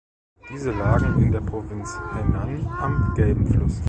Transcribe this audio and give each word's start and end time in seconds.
Diese 0.49 0.71
lagen 0.71 1.21
in 1.21 1.31
der 1.31 1.41
Provinz 1.41 1.95
Henan 2.15 2.65
am 2.79 3.13
Gelben 3.13 3.45
Fluss. 3.45 3.79